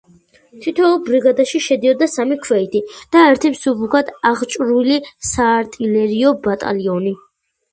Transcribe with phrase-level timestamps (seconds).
[0.61, 2.81] თითოეულ ბრიგადაში შედიოდა სამი ქვეითი
[3.17, 4.99] და ერთი მსუბუქად აღჭურვილი
[5.33, 7.17] საარტილერიო ბატალიონი.